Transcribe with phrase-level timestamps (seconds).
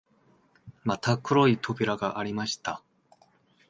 [0.83, 2.81] また黒い扉がありました